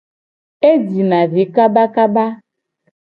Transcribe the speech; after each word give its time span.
E 0.69 0.71
jina 0.89 1.19
vi 1.33 1.43
kabakaba. 1.55 2.25